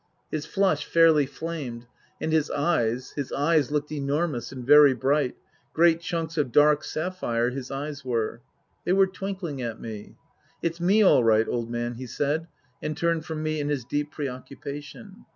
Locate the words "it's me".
10.63-11.03